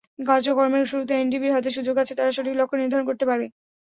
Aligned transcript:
কার্যক্রমের 0.21 0.85
শুরুতে 0.91 1.13
এনডিবির 1.15 1.55
হাতে 1.55 1.69
সুযোগ 1.77 1.95
আছে, 1.97 2.13
তারা 2.15 2.31
সঠিক 2.31 2.55
লক্ষ্য 2.57 2.75
নির্ধারণ 2.77 3.05
করতে 3.07 3.25
পারে। 3.29 3.45